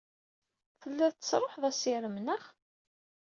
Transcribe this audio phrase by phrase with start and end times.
[0.81, 2.43] Tellid tesṛuḥed assirem, naɣ?